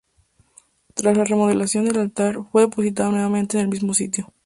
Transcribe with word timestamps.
Tras 0.95 1.15
la 1.15 1.25
remodelación 1.25 1.85
del 1.85 1.99
altar, 1.99 2.39
fue 2.51 2.63
depositada 2.63 3.11
nuevamente 3.11 3.57
en 3.57 3.65
el 3.65 3.69
mismo 3.69 3.93
sitio. 3.93 4.33